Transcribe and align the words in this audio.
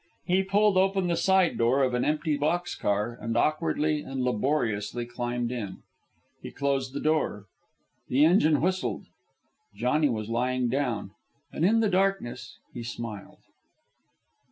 He 0.25 0.41
pulled 0.41 0.77
open 0.77 1.05
the 1.05 1.15
side 1.15 1.59
door 1.59 1.83
of 1.83 1.93
an 1.93 2.03
empty 2.03 2.35
box 2.35 2.73
car 2.73 3.19
and 3.21 3.37
awkwardly 3.37 4.01
and 4.01 4.23
laboriously 4.23 5.05
climbed 5.05 5.51
in. 5.51 5.83
He 6.41 6.49
closed 6.49 6.93
the 6.95 6.99
door. 6.99 7.45
The 8.07 8.25
engine 8.25 8.61
whistled. 8.61 9.05
Johnny 9.75 10.09
was 10.09 10.27
lying 10.27 10.69
down, 10.69 11.11
and 11.53 11.63
in 11.63 11.81
the 11.81 11.87
darkness 11.89 12.57
he 12.73 12.81
smiled. 12.81 13.43